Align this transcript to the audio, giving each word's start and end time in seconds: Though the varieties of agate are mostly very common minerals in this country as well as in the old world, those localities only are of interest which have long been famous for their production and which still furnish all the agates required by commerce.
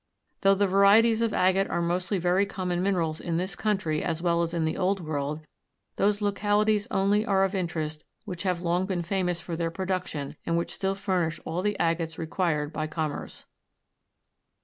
Though 0.41 0.55
the 0.55 0.65
varieties 0.65 1.21
of 1.21 1.31
agate 1.31 1.69
are 1.69 1.79
mostly 1.79 2.17
very 2.17 2.47
common 2.47 2.81
minerals 2.81 3.19
in 3.21 3.37
this 3.37 3.55
country 3.55 4.03
as 4.03 4.19
well 4.19 4.41
as 4.41 4.51
in 4.51 4.65
the 4.65 4.75
old 4.75 4.99
world, 5.05 5.41
those 5.97 6.23
localities 6.23 6.87
only 6.89 7.23
are 7.23 7.43
of 7.43 7.53
interest 7.53 8.03
which 8.25 8.41
have 8.41 8.61
long 8.63 8.87
been 8.87 9.03
famous 9.03 9.39
for 9.39 9.55
their 9.55 9.69
production 9.69 10.37
and 10.43 10.57
which 10.57 10.71
still 10.73 10.95
furnish 10.95 11.39
all 11.45 11.61
the 11.61 11.77
agates 11.77 12.17
required 12.17 12.73
by 12.73 12.87
commerce. 12.87 13.45